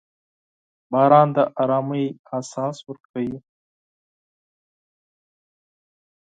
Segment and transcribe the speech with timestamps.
[0.91, 2.05] •باران د ارامۍ
[2.35, 3.35] احساس ورکوي.